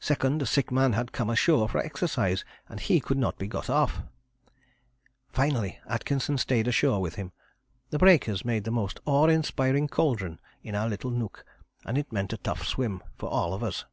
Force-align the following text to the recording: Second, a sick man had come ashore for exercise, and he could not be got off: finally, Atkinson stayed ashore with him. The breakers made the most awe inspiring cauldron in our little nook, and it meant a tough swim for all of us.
Second, 0.00 0.42
a 0.42 0.46
sick 0.46 0.70
man 0.70 0.92
had 0.92 1.12
come 1.12 1.30
ashore 1.30 1.66
for 1.70 1.78
exercise, 1.78 2.44
and 2.68 2.78
he 2.80 3.00
could 3.00 3.16
not 3.16 3.38
be 3.38 3.46
got 3.48 3.70
off: 3.70 4.02
finally, 5.32 5.78
Atkinson 5.88 6.36
stayed 6.36 6.68
ashore 6.68 7.00
with 7.00 7.14
him. 7.14 7.32
The 7.88 7.96
breakers 7.98 8.44
made 8.44 8.64
the 8.64 8.70
most 8.70 9.00
awe 9.06 9.26
inspiring 9.26 9.88
cauldron 9.88 10.38
in 10.62 10.74
our 10.74 10.90
little 10.90 11.10
nook, 11.10 11.46
and 11.86 11.96
it 11.96 12.12
meant 12.12 12.34
a 12.34 12.36
tough 12.36 12.62
swim 12.66 13.02
for 13.16 13.30
all 13.30 13.54
of 13.54 13.62
us. 13.62 13.86